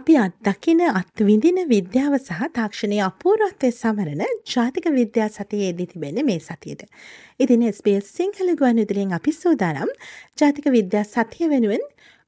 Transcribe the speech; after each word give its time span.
අපි 0.00 0.14
අත්දකින 0.18 0.80
අත්විඳින 0.90 1.58
විද්‍යාව 1.70 2.14
සහ 2.18 2.44
තාක්ෂණයේ 2.56 3.02
අපූර්වත්වය 3.06 3.70
සමරන 3.72 4.22
ජාතික 4.52 4.86
විද්‍යා 4.94 5.28
සතියේ 5.28 5.66
යෙදී 5.66 5.86
තිබෙන්නේ 5.90 6.24
මේ 6.24 6.40
සතියේද. 6.40 6.82
ඉතින් 7.40 7.64
SBS 7.72 8.06
සිංහල 8.18 8.52
ගුවන්විදුලියෙන් 8.60 9.12
අපි 9.18 9.32
සූදානම් 9.32 9.92
ජාතික 10.40 10.70
විද්‍යා 10.76 11.04
සතිය 11.06 11.50
වෙනුවෙන් 11.52 11.84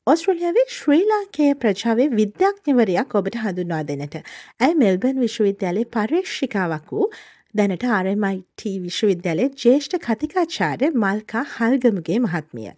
ඔස්ට්‍රලියාවේ 0.06 0.66
ශ්‍රී 0.76 1.04
ලාංකේය 1.12 1.54
ප්‍රජාවේ 1.62 2.08
විද්‍යාඥවරයක් 2.12 3.16
ඔබට 3.20 3.40
හඳුන්වා 3.44 3.82
දෙනට. 3.90 4.16
ඇය 4.60 4.74
මෙල්බර්න් 4.82 5.24
විශ්වවිද්‍යාලයේ 5.24 5.92
පර්යේෂිකාවක් 5.96 6.92
වූ 6.92 7.10
දැනට 7.54 7.88
RMIT 7.96 8.68
විශ්වවිද්‍යාලයේ 8.84 9.50
ජ්‍යෙෂ්ඨ 9.56 10.00
කතිකාචාර්ය 10.06 10.92
මල්කා 10.98 11.48
හල්ගමුගේ 11.56 12.20
මහත්මිය. 12.20 12.72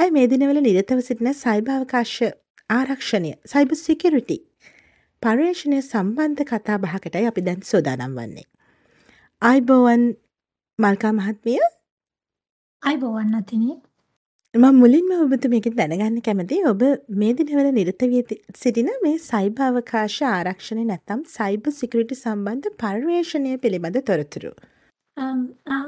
ඇය 0.00 0.10
මේ 0.10 0.30
දිනවල 0.30 0.64
නිරතව 0.66 1.08
සිටින 1.08 1.34
සයිභාවකාශ 1.38 2.20
ආරක්ෂණය 2.70 3.32
සයිබ 3.46 3.72
සිකරිටි 3.78 4.38
පර්යේෂණය 5.22 5.78
සම්බන්ධ 5.82 6.42
කතා 6.50 6.78
බහකටයි 6.84 7.28
අපි 7.30 7.46
දැන් 7.48 7.62
සෝදානම් 7.70 8.18
වන්නේ. 8.18 8.46
අයිබෝවන් 9.42 10.04
මල්කා 10.78 11.12
මහත්මිය 11.12 11.62
අයිබෝවන් 12.82 13.34
අතිනේ 13.40 13.76
ම 14.54 14.64
මුලින්ම 14.74 15.12
ඔබතු 15.16 15.48
මේක 15.48 15.66
දැනගන්න 15.76 16.16
කැමති 16.24 16.56
ඔබ 16.70 16.82
මේ 17.20 17.36
දිනවල 17.36 17.68
නිරතවිය 17.76 18.22
සිටින 18.62 18.90
මේ 19.04 19.14
සයිභාවකාශ 19.26 20.18
ආරක්ෂණය 20.30 20.84
නැත්තම් 20.88 21.22
සයිබ 21.36 21.70
සිකරිටි 21.78 22.18
සම්බන්ධ 22.18 22.74
පර්යේෂණය 22.82 23.54
පිළිබඳ 23.62 23.98
තොරතුරු. 24.10 24.52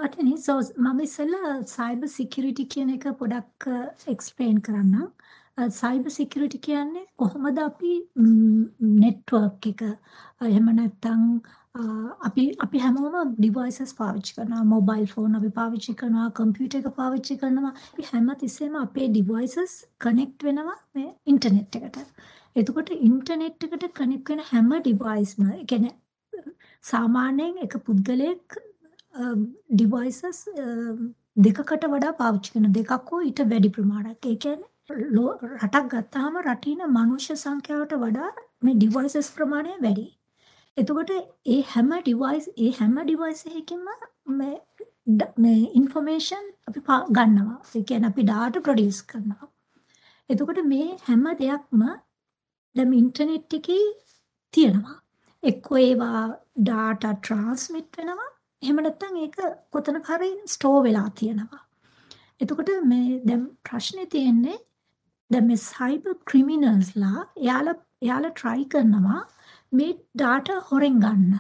අතනි 0.07 0.33
සෝ 0.39 0.61
මම 0.79 1.03
ඉස්සල්ල 1.07 1.35
සයිබ 1.75 2.09
සිකිරිටි 2.15 2.65
කියන 2.75 2.95
එක 2.97 3.07
පොඩක් 3.21 3.69
එක්ස්පේන් 4.15 4.59
කරන්නම්. 4.61 5.13
සයිබර් 5.59 6.11
සිකියුරිටි 6.11 6.59
කියන්නේ 6.61 7.07
කොහොමද 7.17 7.59
අපි 7.61 7.93
නෙට්වර්ක් 8.95 9.67
එක 9.67 9.83
එහෙම 10.43 10.67
නැත්නම් 10.71 11.23
අපි 12.21 12.45
අපි 12.59 12.79
හැමෝම 12.79 13.35
ඩිවයිසස් 13.35 13.93
පාවිච්චි 13.95 14.35
කරනවා 14.37 14.65
මොබයිල් 14.67 15.07
ෆෝන් 15.07 15.37
අපි 15.37 15.51
පාවිච්චි 15.51 15.95
කරනවා 15.95 16.31
කම්පියුටර් 16.33 16.81
එක 16.81 16.89
පාවිච්චි 16.99 17.37
කරනවා 17.37 17.73
අපි 17.85 18.09
හැම 18.11 18.29
තිස්සෙම 18.43 18.77
අපේ 18.77 19.09
ඩිවයිසස් 19.09 19.77
කනෙක්ට් 19.99 20.47
වෙනවා 20.49 20.77
මේ 20.95 21.09
ඉන්ටර්නෙට් 21.27 21.81
එකට. 21.81 21.99
එතකොට 22.57 22.91
ඉන්ටර්නෙට් 23.01 23.69
එකට 23.69 23.89
කනෙක්ට් 23.95 24.29
වෙන 24.29 24.45
හැම 24.51 24.71
ඩිවයිස්ම 24.77 25.49
ඒ 25.51 25.65
කියන්නේ 25.65 25.95
සාමාන්‍යයෙන් 26.85 27.65
එක 27.65 27.81
පුද්ගලයෙක් 27.87 28.61
ඩිවයිසස් 29.73 30.45
දෙකකට 31.39 31.91
වඩා 31.91 32.15
පාවිච්චි 32.21 32.55
කරන 32.55 32.71
දෙකක් 32.75 33.11
හෝ 33.11 33.23
ඊට 33.23 33.49
වැඩි 33.49 33.75
ප්‍රමාණයක්. 33.77 34.23
ඒ 34.27 34.37
කියන්නේ 34.39 34.74
රටක් 34.91 35.87
ගත්තාම 35.93 36.35
රටින 36.41 36.81
මනුෂ්‍ය 36.89 37.35
සංඛ්‍යාවට 37.35 37.93
වඩා 38.03 38.31
මේ 38.63 38.75
ඩිවයිසස් 38.75 39.29
ප්‍රමාණය 39.37 39.77
වැඩි. 39.85 40.05
එතකොට 40.77 41.13
ඒ 41.47 41.61
හැම 41.71 41.91
ඩිවයිස් 41.93 42.49
ඒ 42.57 42.71
හැම 42.79 42.99
ඩිවයිස් 42.99 43.41
එකකින්ම 43.51 43.87
මේ 44.41 44.57
මේ 45.37 45.63
ඉන්ෆර්මේෂන් 45.81 46.45
අපි 46.69 46.81
ගන්නවා. 47.11 47.57
ඒ 47.77 47.83
කියන්නේ 47.83 48.11
අපි 48.11 48.27
data 48.33 48.61
produce 48.61 49.01
කරනවා. 49.09 49.49
එතකොට 50.31 50.61
මේ 50.65 50.91
හැම 51.07 51.25
දෙයක්ම 51.41 51.83
දැන් 52.77 52.93
ඉන්ටර්නෙට් 52.93 53.57
එකේ 53.61 53.87
තියෙනවා. 54.55 54.99
එක්කෝ 55.43 55.79
ඒවා 55.79 56.23
data 56.69 57.15
transmit 57.27 57.89
වෙනවා. 57.99 58.31
එහෙම 58.63 58.85
නැත්නම් 58.85 59.17
ඒක 59.25 59.41
කොතනක 59.73 60.13
හරි 60.13 60.31
ස්ටෝර් 60.55 60.79
වෙලා 60.89 61.09
තියෙනවා. 61.23 61.65
එතකොට 62.41 62.71
මේ 62.85 63.21
දැන් 63.25 63.51
ප්‍රශ්නේ 63.65 64.09
තියෙන්නේ 64.17 64.61
දැන් 65.35 65.47
මේ 65.51 65.61
සයිබර් 65.67 66.15
ක්‍රිමිනල්ස්ලා 66.31 67.19
එයාලා 67.43 67.77
එයාලා 68.05 68.35
try 68.41 68.61
කරනවා 68.73 69.21
මේ 69.73 69.93
data 70.23 70.57
හොරෙන් 70.71 70.99
ගන්න. 71.05 71.39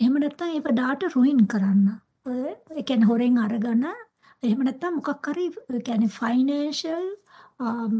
එහෙම 0.00 0.14
නැත්නම් 0.22 0.54
ඒක 0.58 0.70
data 0.82 1.10
ruin 1.16 1.42
කරන්න. 1.52 1.88
ඒ 2.28 2.82
කියන්නේ 2.88 3.10
හොරෙන් 3.10 3.42
අරගෙන 3.46 3.84
එහෙම 4.42 4.64
නැත්නම් 4.68 4.96
මොකක් 4.98 5.28
හරි 5.32 5.46
ඒ 5.50 5.82
කියන්නේ 5.88 6.14
financial 6.20 7.04
um, 7.66 7.94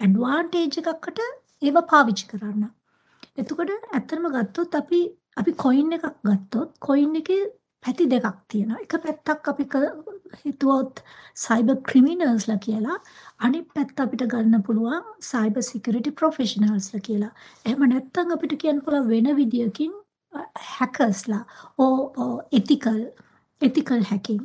advantage 0.00 0.78
එකකට 0.82 1.20
ඒව 1.62 1.80
පාවිච්චි 1.92 2.30
කරන්න. 2.32 2.70
එතකොට 3.40 3.74
ඇත්තටම 3.74 4.30
ගත්තොත් 4.36 4.78
අපි 4.82 5.00
අපි 5.42 5.58
coin 5.64 5.98
එකක් 5.98 6.08
ගත්තොත් 6.30 6.70
coin 6.88 7.20
එකේ 7.22 7.42
පැති 7.84 8.04
දෙකක් 8.12 8.38
තියෙනවා. 8.48 8.82
එක 8.84 8.94
පැත්තක් 9.04 9.48
අපි 9.52 9.64
හිතුවොත් 10.42 11.02
සයිබර් 11.44 11.76
ක්‍රිමිනල්ස්ලා 11.88 12.58
කියලා 12.66 12.98
අනිත් 13.46 13.66
පැත්ත 13.74 14.04
අපිට 14.04 14.24
ගන්න 14.34 14.62
පුළුවන් 14.68 15.02
සයිබර් 15.30 15.66
සිකියුරිටි 15.70 16.16
ප්‍රොෆෙෂනල්ස්ලා 16.20 17.02
කියලා. 17.08 17.32
එහෙම 17.66 17.84
නැත්නම් 17.92 18.32
අපිට 18.36 18.56
කියන්න 18.62 18.82
පුළුවන් 18.86 19.10
වෙන 19.12 19.36
විදියකින් 19.40 19.92
හැකර්ස්ලා 20.76 21.44
ඕ 21.78 22.32
එතිකල් 22.60 23.00
එතිකල් 23.62 24.02
හැකින්. 24.10 24.40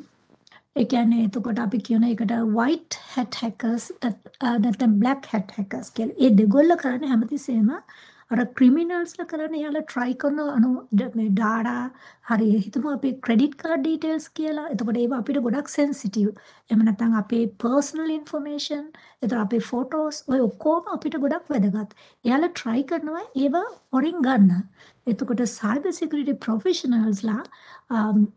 ඒ 0.75 0.85
කියන්නේ 0.91 1.23
එතකොට 1.27 1.59
අපි 1.65 1.79
කියන 1.87 2.03
එකට 2.09 2.33
white 2.57 2.99
hat 3.13 3.39
hackers 3.43 3.85
නැත්නම් 4.03 4.99
black 5.03 5.31
hat 5.33 5.55
hackers 5.57 5.89
කියලා. 5.95 6.17
ඒ 6.23 6.29
දෙගොල්ල 6.41 6.77
කරන්නේ 6.83 7.09
හැමතිස්සෙම 7.13 7.71
අර 8.31 8.43
ක්‍රිමිනල්ස්ලා 8.59 9.25
කරන්නේ 9.31 9.59
යාලා 9.63 9.83
try 9.91 10.13
කරන 10.21 10.39
අනු 10.53 10.69
මේ 11.17 11.27
data 11.39 11.75
හරි 12.29 12.47
හිතමු 12.65 12.89
අපේ 12.95 13.11
credit 13.27 13.53
card 13.61 13.83
details 13.87 14.25
කියලා. 14.39 14.65
එතකොට 14.73 14.99
ඒවා 15.03 15.19
අපිට 15.23 15.39
ගොඩක් 15.45 15.71
sensitive. 15.75 16.31
එහෙම 16.69 16.83
නැත්නම් 16.87 17.15
අපේ 17.21 17.43
personal 17.65 18.09
information, 18.19 18.83
එතකොට 19.21 19.39
අපේ 19.45 19.61
photos 19.69 20.21
ඔය 20.31 20.39
ඔක්කොම 20.49 20.91
අපිට 20.97 21.15
ගොඩක් 21.25 21.53
වැදගත්. 21.53 21.95
එයාලා 22.25 22.51
try 22.61 22.79
කරනවා 22.91 23.23
ඒවා 23.43 23.65
හොරින් 23.93 24.19
ගන්න. 24.27 24.65
එතකොට 25.13 25.45
cyber 25.59 25.95
security 26.01 26.35
professionalsලා 26.47 27.43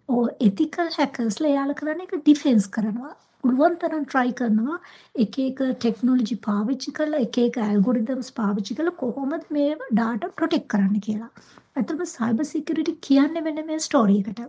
ඕ 0.09 0.23
um, 0.23 0.31
ethical 0.49 0.95
hackersලා 0.99 1.53
එයාලා 1.55 1.81
කරන්නේ 1.83 2.09
ඒක 2.09 2.25
defense 2.31 2.69
කරනවා. 2.79 3.15
පුළුවන් 3.43 3.77
තරම් 3.83 4.05
try 4.13 4.29
කරනවා 4.41 4.79
එක 5.25 5.39
එක 5.47 5.61
ටෙක්නොලොජි 5.85 6.37
පාවිච්චි 6.49 6.95
කරලා 6.99 7.23
එක 7.27 7.39
එක 7.45 7.59
ඇල්ගොරිතම්ස් 7.67 8.31
පාවිච්චි 8.41 8.79
කරලා 8.81 8.97
කොහොමද 9.03 9.51
මේ 9.59 9.77
data 10.01 10.33
protect 10.41 10.67
කරන්න 10.75 11.05
කියලා. 11.09 11.31
ඇත්තටම 11.77 12.03
cyber 12.15 12.49
security 12.55 12.97
කියන්නේ 13.09 13.45
මෙන්න 13.49 13.63
මේ 13.71 13.85
ස්ටෝරි 13.89 14.19
එකට. 14.23 14.41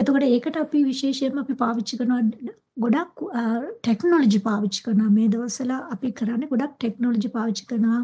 එතකොට 0.00 0.26
ඒකට 0.30 0.56
අපි 0.64 0.84
විශේෂයෙන්ම 0.90 1.42
අපි 1.44 1.58
පාවිච්චි 1.64 2.00
කරනවා 2.00 2.56
ගොඩක් 2.84 3.24
ටෙක්නොලොජි 3.84 4.40
පාවිච්චි 4.48 4.84
කරනවා 4.86 5.14
මේ 5.18 5.28
දවස්වල 5.34 5.72
අපි 5.96 6.12
කරන්නේ 6.20 6.52
ගොඩක් 6.52 6.76
ටෙක්නොලොජි 6.76 7.30
පාවිච්චි 7.36 7.68
කරනවා 7.70 8.02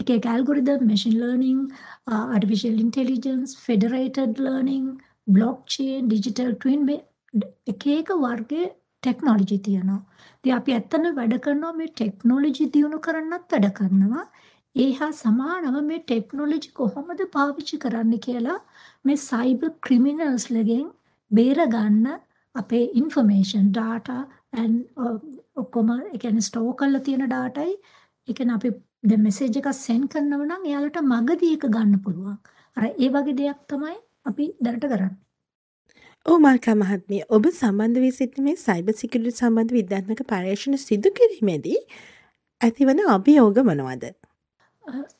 එක 0.00 0.10
එක 0.16 0.26
algorithm 0.34 0.86
machine 0.92 1.18
learning 1.24 1.60
artificial 2.36 2.80
intelligence 2.86 3.54
federated 3.66 4.40
learning 4.46 4.88
blockchain 5.36 6.10
digital 6.14 6.50
twin 6.64 6.82
මේ 6.88 6.98
එක 7.72 7.86
එක 7.94 8.10
වර්ගයේ 8.16 8.66
ටෙක්නොලොජි 9.02 9.58
තියෙනවා. 9.60 10.02
ඉතින් 10.36 10.56
අපි 10.58 10.76
ඇත්තටම 10.76 11.06
වැඩ 11.18 11.36
කරනවා 11.40 11.72
මේ 11.80 11.92
ටෙක්නොලොජි 11.92 12.66
දියුණු 12.74 12.98
කරන්නත් 12.98 13.52
වැඩ 13.52 13.68
කරනවා. 13.78 14.24
ඒ 14.76 14.90
හා 14.92 15.12
සමානව 15.14 15.76
මේ 15.88 16.02
ටෙක්නොලොජි 16.02 16.70
කොහොමද 16.78 17.20
පාවිච්චි 17.36 17.82
කරන්න 17.84 18.22
කියලා 18.26 18.58
මේ 19.04 19.18
සයිබර් 19.22 19.70
ක්‍රිමිනල්ස්ලගෙන් 19.86 20.86
බේරගන්න 21.30 22.06
අපේ 22.54 22.84
ඉන්ෆර්මේෂන් 23.00 23.68
data 23.72 24.18
and 24.54 24.76
uh, 24.96 25.16
ඔක්කොම 25.56 25.92
ඒ 25.94 26.18
කියන්නේ 26.18 26.48
ස්ටෝර් 26.48 26.74
කරලා 26.74 27.04
තියෙන 27.06 27.30
dataයි 27.30 27.74
ඒ 28.28 28.32
කියන්නේ 28.32 28.58
අපි 28.58 28.72
දැන් 29.04 29.22
මෙසේජ් 29.22 29.60
එකක් 29.60 29.70
සෙන්ඩ් 29.78 30.10
කරනව 30.12 30.42
නම් 30.42 30.68
එයාලට 30.70 31.00
මගදී 31.12 31.54
එක 31.58 31.66
ගන්න 31.68 32.02
පුළුවන්. 32.04 32.36
අර 32.76 32.84
ඒ 32.88 33.08
වගේ 33.14 33.38
දෙයක් 33.40 33.60
තමයි 33.70 33.96
අපි 34.30 34.44
දැනට 34.64 34.86
කරන්නේ. 34.86 35.25
ඕ 36.26 36.36
මල්කා 36.44 36.74
මහත්මිය 36.78 37.20
ඔබ 37.36 37.44
සම්බන්ධ 37.48 37.98
වී 38.04 38.14
සිටින 38.14 38.46
මේ 38.46 38.56
සයිබ 38.58 38.88
සිකිලි 39.00 39.32
සම්බන්ධ 39.32 39.74
විද්‍යාත්මක 39.76 40.22
පර්යේෂණ 40.30 40.78
සිදු 40.84 41.12
කිරීමේදී 41.18 41.76
ඇතිවන 42.60 43.02
අභියෝග 43.14 43.60
මොනවද? 43.68 44.06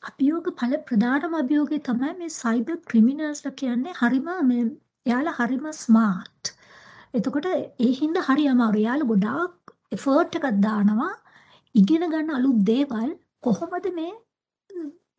අභියෝග 0.09 0.49
පල 0.59 0.73
ප්‍රධානම 0.89 1.37
අභියෝගය 1.41 1.79
තමයි 1.87 2.11
මේ 2.19 2.33
සයිබර් 2.37 2.75
ක්‍රිමිනල්ස්ලා 2.89 3.55
කියන්නේ 3.61 3.95
හරිම 4.01 4.27
මේ 4.49 4.65
එයාලා 5.05 5.37
හරිම 5.39 5.69
ස්මාර්ට්. 5.81 6.53
එතකොට 7.13 7.47
ඒ 7.53 7.91
හින්දා 8.01 8.27
හරි 8.29 8.49
අමාරු. 8.55 8.83
එයාලා 8.83 9.11
ගොඩාක් 9.13 9.75
එෆර්ට් 9.91 10.39
එකක් 10.41 10.61
දානවා 10.67 11.13
ඉගෙන 11.75 12.07
ගන්න 12.13 12.35
අලුත් 12.39 12.59
දේවල් 12.71 13.11
කොහොමද 13.41 13.87
මේ 13.99 14.13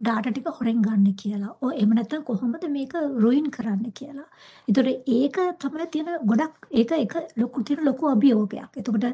ඩාටා 0.01 0.33
ටික 0.33 0.49
හොරෙන් 0.59 0.83
ගන්න 0.83 1.15
කියලා. 1.23 1.53
ඔය 1.63 1.73
එහෙම 1.73 1.93
නැත්නම් 1.99 2.25
කොහොමද 2.25 2.65
මේක 2.77 2.95
රුයින් 3.23 3.51
කරන්න 3.51 3.93
කියලා. 3.93 4.29
ඒතකොට 4.69 5.11
ඒක 5.17 5.39
තමයි 5.59 5.87
තියෙන 5.95 6.11
ගොඩක් 6.31 6.69
ඒක 6.73 6.93
එක 6.97 7.15
ලොකු 7.37 7.65
තියෙන 7.65 7.85
ලොකු 7.85 8.11
අභියෝගයක්. 8.15 8.73
එතකොට 8.77 9.07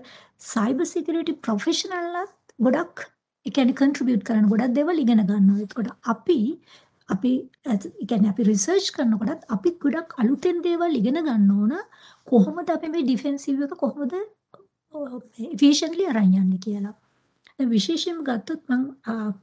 සයිබර් 0.45 0.87
සිකියුරිටි 0.87 1.37
ප්‍රොෆෙෂනල්ලා 1.47 2.25
ගොඩක් 2.59 3.05
ඒ 3.47 3.51
කියන්නේ 3.51 3.79
කන්ට්‍රිබියුට් 3.81 4.27
කරන 4.29 4.51
ගොඩක් 4.53 4.75
දේවල් 4.79 5.05
ඉගෙන 5.05 5.23
ගන්නවා. 5.23 5.63
එතකොට 5.67 5.91
අපි 6.07 6.39
අපි 7.09 7.33
ඒ 7.67 7.77
කියන්නේ 8.09 8.31
අපි 8.31 8.49
රිසර්ච් 8.51 8.91
කරනකොටත් 8.97 9.49
අපි 9.57 9.71
ගොඩක් 9.85 10.19
අලුතෙන් 10.21 10.63
දේවල් 10.67 11.01
ඉගෙන 11.01 11.21
ගන්න 11.21 11.51
ඕන 11.53 11.73
කොහොමද 12.29 12.75
අපි 12.77 12.93
මේ 12.95 13.07
ඩිෆෙන්සිව් 13.07 13.65
එක 13.67 13.75
කොහොමද 13.85 14.15
එෆිෂන්ට්ලි 15.47 16.11
අරන් 16.11 16.35
යන්නේ 16.35 16.63
කියලා. 16.67 16.95
දැන් 17.59 17.71
විශේෂයෙන්ම 17.75 18.25
ගත්තොත් 18.29 18.63
මම 18.69 18.83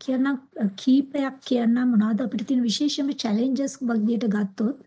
කියන්නම් 0.06 0.38
කීපයක් 0.81 1.36
කියන්නම් 1.50 1.94
මොනවද 1.94 2.25
අපිට 2.25 2.48
තියෙන 2.48 2.65
විශේෂම 2.69 3.13
challenges 3.24 3.77
වගේට 3.92 4.25
ගත්තොත් 4.36 4.77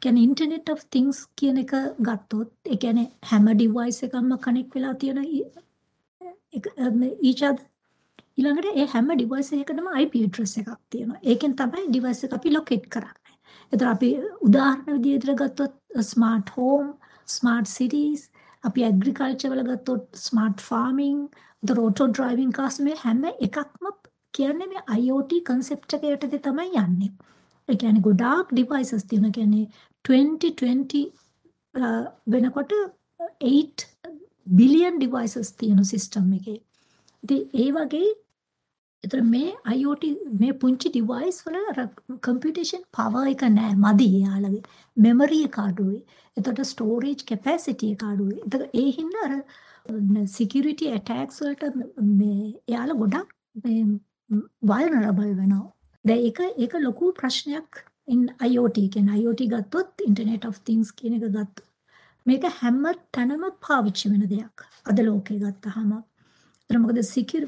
කියන්නේ 0.00 0.26
internet 0.28 0.72
of 0.74 0.80
things 0.90 1.20
කියන 1.36 1.60
එක 1.64 1.76
ගත්තොත් 2.08 2.50
ඒ 2.72 2.80
කියන්නේ 2.82 3.10
හැම 3.30 3.46
device 3.62 4.00
එකක්ම 4.08 4.34
connect 4.46 4.74
වෙලා 4.74 4.94
තියෙන 5.04 5.22
each 7.28 7.42
other 7.42 7.64
ඊළඟට 8.38 8.78
ඒ 8.80 8.86
හැම 8.92 9.10
device 9.18 9.56
එකකටම 9.56 9.88
IP 10.02 10.14
address 10.26 10.54
එකක් 10.60 10.70
තියෙනවා. 10.90 11.20
ඒකෙන් 11.30 11.52
තමයි 11.60 11.86
device 11.96 12.26
එක 12.26 12.32
අපි 12.38 12.50
locate 12.56 12.88
කරන්නේ. 12.94 13.34
එතකොට 13.72 13.90
අපි 13.94 14.10
උදාහරණ 14.46 14.96
විදිහට 14.96 15.38
ගත්තොත් 15.40 15.74
smart 16.12 16.50
home, 16.56 16.90
smart 17.36 17.70
cities, 17.76 18.30
අපි 18.68 18.84
agriculture 18.90 19.50
වල 19.52 19.62
ගත්තොත් 19.70 20.04
smart 20.26 20.64
farming, 20.68 21.20
එතකොට 21.64 21.78
auto 21.78 22.06
driving 22.18 22.52
cars 22.52 22.78
මේ 22.86 22.96
හැම 23.04 23.22
එකක්ම 23.46 23.86
කියන්නේ 24.38 24.68
මේ 24.72 24.82
IoT 25.00 25.32
concept 25.50 25.94
එක 25.96 26.04
යටතේ 26.10 26.40
තමයි 26.46 26.68
යන්නේ. 26.82 27.12
ඒ 27.68 27.76
කියන්නේ 27.82 28.04
ගොඩාක් 28.08 28.52
devices 28.58 29.04
තියෙනවා. 29.10 29.32
කියන්නේ 29.38 29.66
2020 30.04 31.04
වෙනකොට 32.34 32.72
8 33.52 33.86
බිලියන් 34.58 35.00
devices 35.00 35.52
තියෙන 35.52 35.84
සිස්ටම් 35.92 36.32
එකේ. 36.38 36.58
ඉතින් 37.22 37.42
ඒ 37.64 37.70
වගේ 37.78 38.10
එතන 39.04 39.30
මේ 39.34 39.50
IoT 39.76 40.04
මේ 40.40 40.52
පුංචි 40.64 40.92
device 40.98 41.38
වල 41.46 41.88
computation 42.28 42.82
power 42.98 43.24
එක 43.34 43.42
නෑ 43.58 43.74
මදි 43.84 44.10
යාළගේ. 44.24 44.64
memory 44.96 45.40
එක 45.48 45.58
අඩුයි. 45.66 46.00
එතකොට 46.36 46.66
storage 46.74 47.22
capacity 47.32 47.92
එක 47.94 48.04
අඩුයි. 48.10 48.36
එතකොට 48.46 48.80
ඒ 48.82 48.90
හින්දා 48.98 49.24
අර 49.28 49.34
security 50.26 50.86
attacks 50.88 51.40
වලට 51.40 51.64
මේ 52.20 52.54
යාළ 52.68 52.92
ගොඩක් 53.02 53.28
මේ 53.64 53.82
vulnerable 54.62 55.34
වෙනවා. 55.40 55.72
දැන් 56.04 56.24
ඒක 56.28 56.40
ඒක 56.58 56.74
ලොකු 56.80 57.12
ප්‍රශ්නයක් 57.12 57.84
in 58.06 58.30
IoT 58.40 58.88
කියන්නේ 58.94 59.20
IoT 59.22 59.48
ගත්තොත් 59.52 60.06
internet 60.06 60.44
of 60.44 60.58
things 60.64 60.90
කියන 60.92 61.14
එක 61.14 61.28
ගත්තොත් 61.28 61.64
මේක 62.26 62.44
හැම 62.60 62.82
තැනම 63.12 63.44
පාවිච්චි 63.68 64.10
වෙන 64.10 64.26
දෙයක්. 64.34 64.66
අද 64.86 64.98
ලෝකේ 65.00 65.38
ගත්තාම 65.38 65.92
ඒතර 65.94 66.78
මොකද 66.78 67.02
සිකියර් 67.14 67.44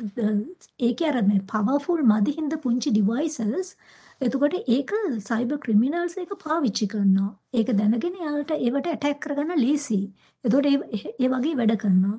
ඒකේ 0.81 1.09
අර 1.13 1.23
මේ 1.23 1.47
පවර්ෆුල් 1.53 2.03
මදි 2.13 2.37
හින්දා 2.39 2.63
පුංචි 2.67 2.91
ඩිවයිසස් 2.91 3.73
එතකොට 4.21 4.55
ඒක 4.77 4.93
සයිබර් 5.31 5.59
ක්‍රිමිනල්ස් 5.65 6.17
එක 6.19 6.31
පාවිච්චි 6.45 6.87
කරනවා. 6.93 7.33
ඒක 7.59 7.69
දැනගෙන 7.81 8.17
යාලට 8.25 8.53
ඒවට 8.57 8.93
ඇටැක් 8.93 9.21
කරගන්න 9.25 9.61
ලේසි. 9.65 10.01
එතකොට 10.45 10.67
ඒ 10.67 11.29
වගේ 11.35 11.59
වැඩ 11.61 11.77
කරනවා. 11.83 12.17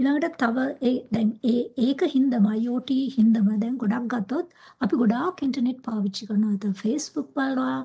ඊළඟට 0.00 0.36
තව 0.40 0.62
ඒ 0.88 0.92
දැන් 1.14 1.30
ඒ 1.44 1.62
ඒක 1.86 2.02
හින්දාම 2.12 2.44
IoT 2.52 2.90
හින්දාම 3.16 3.48
දැන් 3.62 3.74
ගොඩක් 3.82 4.06
ගත්තොත් 4.12 4.46
අපි 4.84 5.00
ගොඩාක් 5.00 5.42
ඉන්ටර්නෙට් 5.46 5.80
පාවිච්චි 5.88 6.28
කරනවා. 6.28 6.52
ඒත් 6.54 6.66
Facebook 6.82 7.28
බලනවා, 7.36 7.80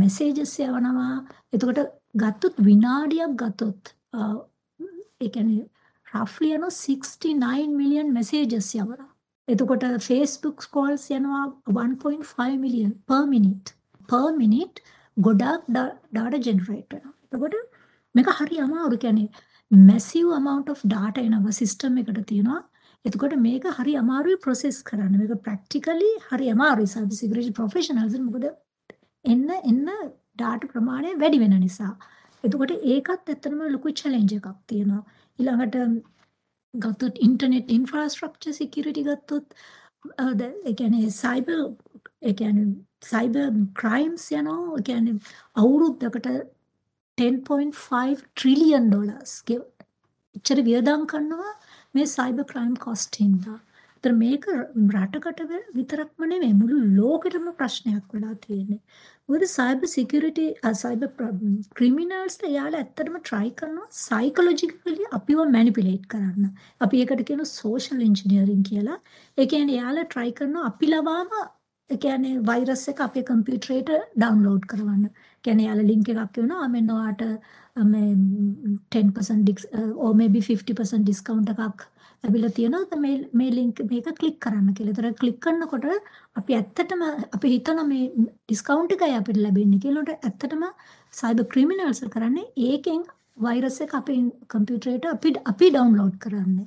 මැසේජස් 0.00 0.52
යවනවා. 0.66 1.14
එතකොට 1.54 1.80
ගත්තොත් 2.22 2.60
විනාඩියක් 2.68 3.32
ගත්තොත් 3.42 3.94
ඒ 5.24 5.28
කියන්නේ 5.34 5.64
roughly 6.06 6.50
යනවා 6.56 6.74
69 6.76 7.74
million 7.80 8.12
messages 8.18 8.68
යවනවා. 8.80 9.08
එතකොට 9.48 9.88
Facebook 10.10 10.68
calls 10.76 11.08
යනවා 11.18 11.44
1.5 11.74 12.62
million 12.64 12.92
per 13.10 13.22
minute. 13.34 13.74
per 14.08 14.28
minute 14.42 14.76
ගොඩාක් 15.16 15.66
data 16.16 16.38
generate 16.48 16.88
වෙනවා. 16.94 17.14
එතකොට 17.26 17.54
මේක 18.14 18.32
හරි 18.38 18.64
අමාරු 18.66 19.02
කියන්නේ 19.04 19.28
massive 19.70 20.30
amount 20.32 20.68
of 20.68 20.80
data 20.84 21.20
එනවා 21.20 21.52
system 21.52 21.98
එකට 21.98 22.20
තියෙනවා. 22.26 22.64
එතකොට 23.04 23.36
මේක 23.38 23.64
හරි 23.78 23.94
අමාරුයි 24.02 24.40
process 24.40 24.82
කරන්න. 24.82 25.16
මේක 25.18 25.42
practically 25.42 26.12
හරි 26.30 26.46
අමාරුයි 26.54 26.88
cyber 26.94 27.16
security 27.22 27.52
professionals 27.52 28.18
මොකද 28.18 28.46
එන්න 29.24 29.48
එන්න 29.70 29.88
data 30.38 30.68
ප්‍රමාණය 30.74 31.14
වැඩි 31.22 31.40
වෙන 31.44 31.56
නිසා. 31.60 31.94
එතකොට 32.44 32.76
ඒකත් 32.94 33.32
ඇත්තටම 33.32 33.60
ලොකු 33.74 33.94
චැලෙන්ජ් 34.02 34.36
එකක් 34.38 34.48
තියෙනවා. 34.66 35.02
ඊළඟට 35.38 35.76
ගත්තොත් 36.74 37.18
ඉන්ටර්නෙට් 37.26 37.70
ඉන්ෆ්‍රාස්ට්‍රක්චර් 37.78 38.54
සිකියුරිටි 38.60 39.04
ගත්තොත් 39.08 39.46
ඒ 40.18 40.74
කියන්නේ 40.80 41.10
සයිබර් 41.10 41.58
ඒ 42.22 42.34
කියන්නේ 42.34 42.74
සයිබර් 43.02 43.46
ක්‍රයිම්ස් 43.80 44.26
යනවා 44.32 44.76
ඒ 44.78 44.82
කියන්නේ 44.88 45.16
අවුරුද්දකට 45.62 46.28
10.5 47.22 48.16
ට්‍රිලියන් 48.38 48.88
ඩොලර්ස් 48.88 49.30
එච්චර 49.52 50.58
වියදම් 50.66 51.04
කරනවා 51.12 51.52
මේ 51.98 52.08
සයිබර් 52.14 52.44
ක්‍රයිම් 52.50 52.74
කොස්ට් 52.82 53.16
හින්දා. 53.20 53.54
ඒතර 53.94 54.12
මේක 54.18 54.44
රටකට 54.50 55.40
විතරක්ම 55.78 56.26
නෙමෙයි 56.32 56.58
මුළු 56.58 56.80
ලෝකෙටම 56.98 57.46
ප්‍රශ්නයක් 57.60 58.12
වෙලා 58.16 58.36
තියෙන්නේ. 58.44 58.80
මොකද 59.28 59.46
සයිබර් 59.54 59.90
සිකියුරිටි 59.94 60.46
සයිබර් 60.82 61.08
ක්‍රිමිනල්ස් 61.80 62.38
එයාලා 62.50 62.84
ඇත්තටම 62.84 63.18
try 63.30 63.48
කරනවා 63.62 63.88
psychologically 64.02 65.10
අපිව 65.20 65.44
manipulate 65.56 66.06
කරන්න. 66.14 66.54
අපි 66.86 67.04
ඒකට 67.04 67.26
කියන 67.30 67.44
social 67.56 68.08
engineering 68.10 68.62
කියලා. 68.70 69.02
ඒ 69.38 69.52
කියන්නේ 69.54 69.80
එයාලා 69.80 70.10
try 70.16 70.30
කරනවා 70.40 70.70
අපි 70.72 70.92
ලවාම 70.94 71.36
ඒ 71.90 71.98
කියන්නේ 72.02 72.38
වෛරස් 72.46 72.84
එක 72.92 73.00
අපේ 73.04 73.22
කම්පියුටරේට 73.26 73.90
ඩවුන්ලෝඩ් 74.20 74.64
කරවන්න. 74.70 75.04
කියන්නේ 75.44 75.66
යාළ 75.68 75.82
ලින්ක් 75.90 76.08
එකක් 76.12 76.32
කියනවා 76.36 76.68
මෙන්න 76.72 76.90
ඔයාට 76.94 77.22
මේ 77.92 78.08
10% 78.96 79.68
or 80.06 80.12
maybe 80.20 80.40
50% 80.48 81.06
ඩිස්කවුන්ට් 81.06 81.52
එකක් 81.54 81.84
ඇවිල්ලා 82.24 82.52
තියෙනවා 82.58 83.00
මේ 83.04 83.16
මේ 83.40 83.50
ලින්ක් 83.58 83.82
මේක 83.92 84.08
ක්ලික් 84.20 84.38
කරන්න 84.46 84.74
කියලා. 84.78 84.94
ඒතර 84.94 85.20
ක්ලික් 85.22 85.38
කරනකොට 85.46 85.86
අපි 86.40 86.58
ඇත්තටම 86.60 87.04
අපි 87.36 87.54
හිතන 87.54 87.82
මේ 87.92 88.04
ඩිස්කවුන්ට් 88.16 88.96
එකයි 88.96 89.18
අපිට 89.20 89.42
ලැබෙන්නේ 89.44 89.84
කියලා. 89.84 90.18
ඇත්තටම 90.28 90.64
සයිබර් 91.20 91.46
ක්‍රිමිනල්ස් 91.52 92.02
කරන්නේ 92.16 92.52
ඒකෙන් 92.70 93.02
වෛරස් 93.46 93.78
එක 93.86 93.94
අපේ 94.00 94.22
කම්පියුටරේට 94.54 95.12
අපි 95.16 95.36
අපි 95.52 95.70
ඩවුන්ලෝඩ් 95.76 96.16
කරන්නේ. 96.26 96.66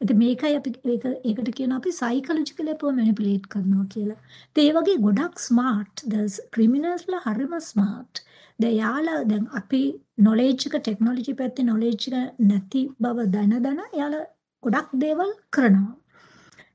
ඉතින් 0.00 0.18
මේකයි 0.18 0.56
අපි 0.58 0.70
ඒක 0.86 1.04
ඒකට 1.06 1.50
කියන 1.56 1.72
අපි 1.78 1.92
සයිකොලොජිකලි 1.92 2.72
අපව 2.74 2.90
මැනිපියුලේට් 2.98 3.46
කරනවා 3.54 3.86
කියලා. 3.94 4.18
ඉතින් 4.50 4.64
ඒ 4.64 4.74
වගේ 4.76 4.98
ගොඩක් 5.06 5.44
ස්මාර්ට් 5.46 6.04
ද 6.12 6.26
ක්‍රිමිනල්ස්ලා 6.54 7.22
හරිම 7.26 7.54
ස්මාර්ට්. 7.70 8.22
දැන් 8.58 8.76
යාලා 8.76 9.18
දැන් 9.30 9.46
අපි 9.60 9.82
නොලෙජ් 10.18 10.52
එක 10.52 10.76
ටෙක්නොලොජි 10.78 11.34
පැත්තේ 11.40 11.68
නොලෙජ් 11.70 11.94
එක 11.94 12.38
නැති 12.50 12.82
බව 13.02 13.26
දැන 13.34 13.56
දැන 13.66 13.82
යාලා 14.00 14.24
ගොඩක් 14.62 14.96
දේවල් 15.04 15.34
කරනවා. 15.50 15.96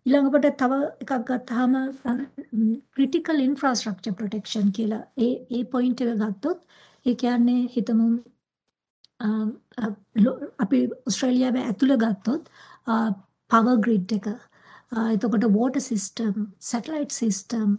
ඊළඟට 0.06 0.62
තව 0.62 0.74
එකක් 1.04 1.14
ගත්තාම 1.30 1.76
ක්‍රිටිකල් 2.96 3.44
ඉන්ෆ්‍රාස්ට්‍රක්චර් 3.48 4.16
ප්‍රොටෙක්ෂන් 4.20 4.70
කියලා 4.78 5.04
ඒ 5.18 5.34
ඒ 5.50 5.64
පොයින්ට් 5.74 6.06
එක 6.06 6.16
ගත්තොත් 6.22 6.60
ඒ 7.06 7.16
කියන්නේ 7.22 7.62
හිතමු 7.76 8.08
අපි 10.60 10.80
ඔස්ට්‍රේලියාවේ 11.08 11.66
ඇතුළේ 11.66 11.98
ගත්තොත් 11.98 12.54
Uh, 12.88 13.12
පවර් 13.52 13.78
ග්‍රිඩ් 13.82 14.12
එක 14.14 14.28
uh, 14.28 15.08
එතකොට 15.08 15.46
වෝටර් 15.52 15.82
සිස්ටම් 15.82 16.50
සැටලයිට් 16.64 17.14
සිස්ටම් 17.14 17.72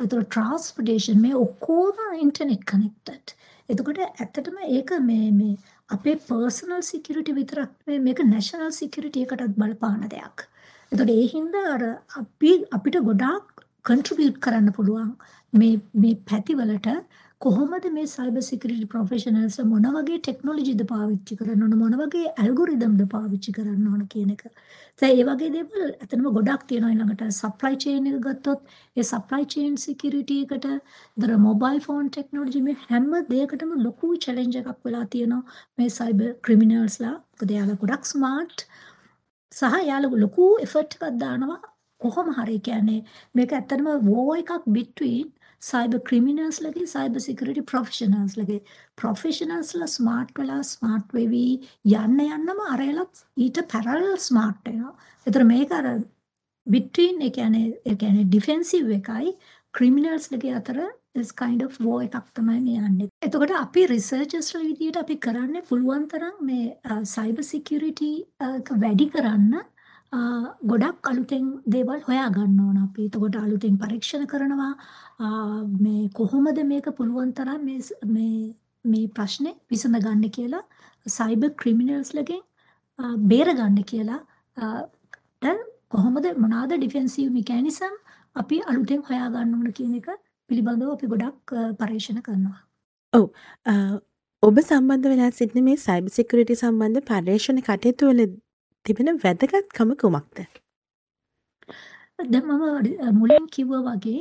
එතකොට 0.00 0.28
ට්‍රාන්ස්පෝර්ටේෂන් 0.28 1.20
මේ 1.20 1.36
ඔක්කොම 1.38 2.00
ඉන්ටර්නෙට් 2.18 2.64
කනෙක්ටඩ් 2.70 3.34
එතකොට 3.68 4.00
ඇත්තටම 4.00 4.56
ඒක 4.68 4.94
මේ 5.02 5.28
මේ 5.32 5.56
අපේ 5.90 6.16
පර්සනල් 6.22 6.80
සිකියුරිටි 6.82 7.36
විතරක් 7.36 7.92
මේක 8.00 8.24
නැෂනල් 8.26 8.72
සිකියුරිටි 8.72 9.26
එකටත් 9.26 9.58
බලපාන 9.58 10.00
දෙයක්. 10.06 10.46
එතකොට 10.92 11.12
ඒ 11.12 11.26
හින්දා 11.28 11.66
අර 11.74 11.84
අපි 12.16 12.52
අපිට 12.70 12.98
ගොඩාක් 13.02 13.66
කන්ට්‍රිබියුට් 13.84 14.40
කරන්න 14.40 14.72
පුළුවන් 14.72 15.12
මේ 15.52 15.74
මේ 15.96 16.20
පැතිවලට 16.24 16.88
කොහොමද 17.44 17.86
මේ 17.94 18.06
සයිබර් 18.10 18.42
සිකියුරිටි 18.44 18.86
ප්‍රොෆෙෂනල්ස් 18.92 19.56
මොන 19.70 19.86
වගේ 19.96 20.20
ටෙක්නොලොජිද 20.20 20.78
පාවිච්චි 20.92 21.34
කරන්න 21.40 21.64
ඕන 21.66 21.74
මොන 21.80 21.96
වගේ 22.00 22.30
ඇල්ගොරිදම්ද 22.34 23.02
පාවිච්චි 23.14 23.52
කරන්න 23.56 23.90
ඕන 23.90 24.06
කියන 24.14 24.30
එක. 24.34 24.44
දැන් 24.98 25.12
ඒ 25.16 25.26
වගේ 25.28 25.50
දේවල් 25.56 25.82
එතනම 26.04 26.28
ගොඩක් 26.36 26.64
තියෙනවා 26.70 26.92
ඊළඟට 26.94 27.34
සප්ලයි 27.40 27.80
චේන් 27.84 28.08
එක 28.12 28.16
ගත්තොත් 28.28 28.72
ඒ 28.96 29.06
සප්ලයි 29.10 29.50
චේන් 29.56 29.76
සිකියුරිටි 29.84 30.38
එකට 30.46 30.70
දර 31.16 31.36
මොබයිල් 31.44 31.78
ෆෝන් 31.88 32.08
ටෙක්නොලොජි 32.08 32.64
මේ 32.70 32.78
හැම 32.86 33.12
දෙයකටම 33.28 33.76
ලොකු 33.82 34.14
චැලෙන්ජ් 34.26 34.58
එකක් 34.62 34.72
වෙලා 34.88 35.04
තියෙනවා 35.08 35.60
මේ 35.78 35.92
සයිබර් 35.98 36.32
ක්‍රිමිනල්ස්ලා. 36.48 37.14
මොකද 37.32 37.54
එයාලා 37.56 37.80
ගොඩක් 37.84 38.10
ස්මාර්ට් 38.14 38.66
සහ 39.52 39.78
එයාලා 39.82 40.24
ලොකු 40.26 40.50
එෆර්ට් 40.66 40.98
එකක් 40.98 41.22
දානවා 41.26 41.60
කොහොම 42.00 42.34
හරි 42.36 42.58
කියන්නේ 42.66 43.00
මේක 43.34 43.58
ඇත්තටම 43.58 43.88
වෝ 44.06 44.28
එකක් 44.42 44.70
between 44.76 45.33
සයිබර් 45.64 46.00
ක්‍රිමිනල්ස්ලගේ 46.08 46.86
සයිබර් 46.86 47.22
සිකියුරිටි 47.26 47.62
ප්‍රොෆෙෂනල්ස්ලගේ 47.70 48.58
ප්‍රොෆෙෂනල්ස්ලා 49.00 49.88
ස්මාර්ට් 49.94 50.34
වෙලා 50.40 50.62
ස්මාර්ට් 50.70 51.14
වෙවි 51.18 51.44
යන්න 52.00 52.18
යන්නම 52.26 52.60
අරයලත් 52.66 53.24
ඊට 53.44 53.62
පැරලල් 53.72 54.10
ස්මාර්ට් 54.26 54.68
වෙනවා. 54.68 54.92
ඒතර 55.26 55.46
මේක 55.52 55.72
අර 55.78 55.88
between 56.66 57.22
ඒ 57.22 57.32
කියන්නේ 57.38 57.72
ඒ 57.84 57.96
කියන්නේ 58.02 58.28
ඩිෆෙන්සිව් 58.28 58.92
එකයි 58.98 59.32
ක්‍රිමිනල්ස්ලගේ 59.74 60.54
අතර 60.60 60.78
is 61.14 61.30
kind 61.32 61.62
of 61.62 61.80
war 61.80 62.00
එකක් 62.02 62.28
තමයි 62.36 62.60
මේ 62.60 62.86
යන්නේ. 62.88 63.10
එතකොට 63.22 63.54
අපි 63.58 63.86
රිසර්චර්ස්ලා 63.92 64.64
විදියට 64.68 65.00
අපි 65.02 65.16
කරන්නේ 65.26 65.66
පුළුවන් 65.70 66.08
තරම් 66.12 66.36
මේ 66.48 66.66
uh, 66.90 67.02
සයිබර් 67.14 67.46
සිකියුරිටි 67.52 68.12
uh, 68.40 68.58
වැඩි 68.84 69.08
කරන්න 69.14 69.62
ගොඩක් 70.64 71.08
අලුතෙන් 71.10 71.46
දේවල් 71.66 72.00
හොයා 72.08 72.28
ගන්න 72.30 72.60
ඕන 72.60 72.76
අපි. 72.78 73.06
එතකොට 73.08 73.36
අලුතෙන් 73.36 73.78
පරීක්ෂණ 73.78 74.26
කරනවා. 74.26 74.72
මේ 75.80 76.08
කොහොමද 76.10 76.60
මේක 76.72 76.88
පුළුවන් 76.98 77.32
තරම් 77.32 77.64
මේ 77.64 77.80
මේ 78.08 78.54
මේ 78.84 79.06
ප්‍රශ්නේ 79.10 79.54
විසඳ 79.70 79.98
ගන්න 79.98 80.30
කියලා 80.30 80.64
සයිබර් 81.06 81.50
ක්‍රිමිනල්ස්ලගෙන් 81.62 82.42
බේර 83.28 83.48
ගන්න 83.52 83.82
කියලා 83.84 84.20
දැන් 85.42 85.58
කොහොමද 85.88 86.30
මොනවාද 86.38 86.76
ඩිෆෙන්සිව් 86.76 87.32
මෙකැනිසම් 87.32 87.98
අපි 88.36 88.62
අලුතෙන් 88.64 89.04
හොයා 89.10 89.28
ගන්න 89.28 89.58
ඕන 89.58 89.76
කියන 89.78 89.98
එක 90.00 90.08
පිළිබඳව 90.50 90.96
අපි 90.96 91.06
ගොඩක් 91.06 91.54
පරීක්ෂණ 91.80 92.22
කරනවා. 92.22 92.58
ඔව්. 93.12 93.26
ඔබ 94.42 94.56
සම්බන්ධ 94.60 95.10
වෙලා 95.10 95.30
සිටින 95.32 95.64
මේ 95.64 95.76
සයිබර් 95.78 96.16
සිකියුරිටි 96.16 96.56
සම්බන්ධ 96.56 97.06
පර්යේෂණ 97.10 97.62
කටයුතු 97.62 98.10
වල 98.10 98.24
තිබෙන 98.86 99.18
වැදගත්කම 99.24 99.90
කුමක්ද? 100.02 100.38
දැන් 102.32 102.44
මම 102.46 103.14
මුලින් 103.20 103.46
කිව්වා 103.54 103.82
වගේ 103.88 104.20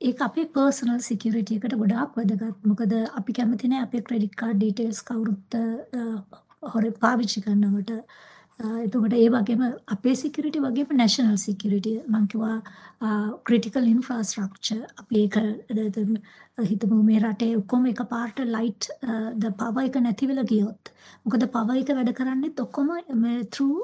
ඒක 0.00 0.22
අපේ 0.26 0.46
පර්සනල් 0.54 1.00
සිකියුරිටි 1.08 1.58
එකට 1.58 1.76
ගොඩාක් 1.82 2.16
වැදගත්. 2.16 2.56
මොකද 2.70 2.94
අපි 3.20 3.36
කැමති 3.38 3.70
නෑ 3.72 3.84
අපේ 3.86 4.02
ක්‍රෙඩිට් 4.08 4.34
කාඩ් 4.42 4.58
ඩීටේල්ස් 4.58 5.00
කවුරුත් 5.10 5.58
හොර 6.72 6.84
පාවිච්චි 7.04 7.44
කරනවට. 7.46 7.92
එතකොට 8.60 9.12
ඒ 9.14 9.28
වගේම 9.30 9.60
අපේ 9.86 10.14
සිකියුරිටි 10.16 10.60
වගේම 10.60 10.94
නැෂනල් 11.00 11.36
සිකියුරිටි 11.38 11.92
මං 12.08 12.24
කිව්වා 12.32 12.56
ක්‍රිටිකල් 13.46 13.86
ඉන්ෆ්‍රාස්ට්‍රක්චර් 13.86 14.80
අපි 15.02 15.20
ඒක 15.24 15.36
හිතමු 16.70 16.98
මේ 17.02 17.20
රටේ 17.20 17.50
ඔක්කොම 17.56 17.86
එකපාරට 17.92 18.42
ලයිට් 18.54 18.88
ද 19.36 19.52
පවර් 19.60 19.84
එක 19.84 19.98
නැති 20.00 20.30
වෙලා 20.30 20.48
ගියොත්. 20.52 20.90
මොකද 21.24 21.46
පවර් 21.54 21.78
එක 21.82 21.92
වැඩ 21.98 22.12
කරන්නේත් 22.18 22.64
ඔක්කොම 22.64 22.90
මේ 23.22 23.44
through 23.44 23.78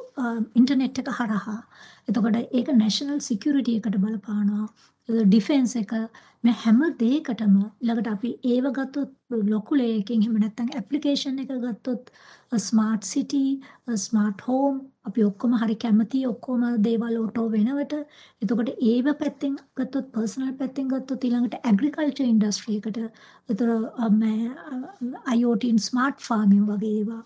ඉන්ටර්නෙට් 0.54 0.98
එක 0.98 1.12
හරහා. 1.20 1.60
එතකොට 2.08 2.40
ඒක 2.40 2.74
නැෂනල් 2.74 3.22
සිකියුරිටි 3.28 3.76
එකට 3.78 4.00
බලපානවා. 4.06 4.68
ඩිෆෙන්ස් 5.08 5.74
එක 5.76 5.90
මේ 6.44 6.54
හැම 6.60 6.78
දෙයකටම 7.00 7.56
ඊළඟට 7.56 8.08
අපි 8.08 8.30
ඒව 8.44 8.66
ගත්තොත් 8.70 9.10
ලොකු 9.48 9.76
ලේයකින් 9.76 10.22
එහෙම 10.22 10.38
නැත්නම් 10.38 10.70
ඇප්ලිකේෂන් 10.72 11.42
එක 11.42 11.52
ගත්තොත් 11.64 12.10
ස්මාර්ට් 12.58 13.04
සිටි 13.04 13.42
ස්මාර්ට් 13.98 14.44
හෝම් 14.46 14.78
අපි 15.04 15.26
ඔක්කොම 15.26 15.56
හරි 15.60 15.76
කැමති 15.76 16.22
ඔක්කොම 16.26 16.64
දේවල් 16.86 17.18
ඔටෝ 17.18 17.46
වෙනවට. 17.50 17.94
එතකොට 18.42 18.70
ඒව 18.84 19.12
පැත්තෙන් 19.14 19.58
ගත්තොත් 19.76 20.10
පර්සනල් 20.14 20.56
පැත්තෙන් 20.58 20.88
ගත්තොත් 20.88 21.24
ඊළඟට 21.24 21.60
ඇග්‍රිකල්චර් 21.62 22.24
ඉන්ඩස්ට්‍රි 22.24 22.78
එකට. 22.78 22.98
ඒතර 23.48 23.68
මේ 24.14 24.50
IoT 25.36 25.70
ස්මාර්ට් 25.88 26.28
ෆාමින් 26.28 26.64
වගේ 26.66 26.94
ඒවා. 26.94 27.22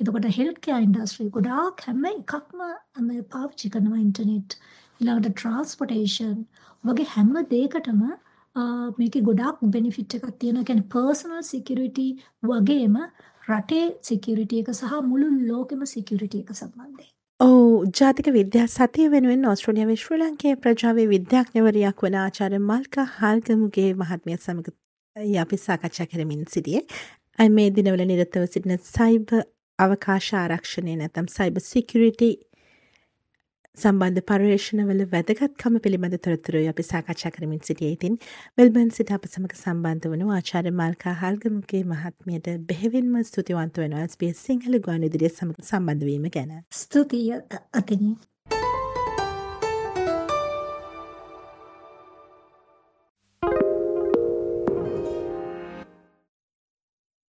එතකොට 0.00 0.30
හෙල්ත් 0.36 0.60
කෙයාර් 0.60 0.84
ඉන්ඩස්ට්‍රි 0.84 1.30
ගොඩාක් 1.30 1.82
හැම 1.86 2.04
එකක්ම 2.06 2.62
මේ 3.02 3.26
පාවිච්චි 3.32 3.72
කරනවා 3.72 4.04
ඉන්ටර්නෙට් 4.04 4.60
ඊළඟට 5.02 5.32
ට්‍රාන්ස්පෝර්ටේෂන් 5.32 6.36
වගේ 6.84 7.08
හැම 7.14 7.32
දෙයකටම 7.50 8.02
මේකේ 8.98 9.22
ගොඩාක් 9.22 9.62
බෙනිෆිට් 9.68 10.14
එකක් 10.14 10.26
තියෙනවා. 10.38 10.64
කියන්නේ 10.64 10.90
පර්සනල් 10.94 11.42
සිකියුරිටි 11.44 12.06
වගේම 12.42 12.98
රටේ 13.48 13.86
සිකියුරිටි 14.02 14.60
එක 14.62 14.70
සහ 14.74 15.00
මුළු 15.08 15.30
ලෝකෙම 15.48 15.86
සිකියුරිටි 15.86 16.42
එක 16.42 16.52
සම්බන්ධයෙන්. 16.54 17.10
ඔව් 17.40 17.86
ජාතික 18.00 18.28
විද්‍යා 18.36 18.68
සතිය 18.68 19.08
වෙනුවෙන් 19.10 19.48
ඕස්ට්‍රේලියාවේ 19.52 19.98
ශ්‍රී 20.02 20.20
ලංකේ 20.20 20.54
ප්‍රජාවේ 20.58 21.08
විද්‍යාඥවරියක් 21.14 22.04
වන 22.06 22.18
ආචාර්ය 22.18 22.60
මල්කා 22.68 23.08
හාල්ගමුගේ 23.16 23.88
මහත්මිය 23.94 24.38
සමග 24.38 24.76
අපි 25.40 25.56
සාකච්ඡා 25.58 26.06
කරමින් 26.06 26.46
සිටියේ. 26.54 26.84
අයි 27.38 27.50
මේ 27.50 27.68
දිනවල 27.76 28.06
නිරතව 28.06 28.46
සිටින 28.46 28.78
සයිබ 28.86 29.36
අවකාශ 29.78 30.32
ආරක්ෂණය 30.36 30.96
නැතම් 30.96 31.28
සයිබ 31.36 31.60
සිකියුරිටි 31.64 32.30
සම්බන්ධ 33.78 34.22
පර්යේෂණවල 34.28 34.98
වැදගත්කම 35.12 35.76
පිළිබඳ 35.84 36.16
තොරතුරුයි 36.24 36.66
අපි 36.72 36.84
සාකච්ඡා 36.84 37.30
කරමින් 37.30 37.60
සිටියේ. 37.68 37.94
ඉතින් 37.96 38.18
මෙල්බර්න් 38.58 38.90
සිට 38.90 39.12
අප 39.16 39.24
සමග 39.26 39.56
සම්බන්ධ 39.56 40.08
වුණු 40.12 40.26
ආචාර්ය 40.30 40.72
මල්කා 40.72 41.14
හල්ගමුගේ 41.22 41.80
මහත්මියට 41.84 42.50
බෙහෙවින්ම 42.68 43.14
ස්තුතිවන්ත 43.24 43.80
වෙනවා 43.82 44.04
SBS 44.08 44.42
සිංහල 44.48 44.76
ගුවන්විදුලිය 44.86 45.30
සමග 45.30 45.64
සම්බන්ධ 45.64 46.04
වීම 46.10 46.28
ගැන. 46.36 46.52
ස්තුතියි 46.74 47.40
අතිනි. 47.80 48.12